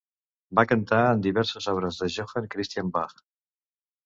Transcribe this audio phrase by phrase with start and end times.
[0.59, 3.23] Va cantar en diverses obres de Johann Christian Bach.